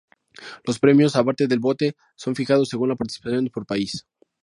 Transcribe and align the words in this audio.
Los 0.65 0.79
premios, 0.79 1.15
aparte 1.15 1.45
del 1.45 1.59
bote, 1.59 1.95
son 2.15 2.33
fijados 2.35 2.69
según 2.69 2.89
la 2.89 2.95
participación 2.95 3.51
por 3.53 3.67
país. 3.67 4.07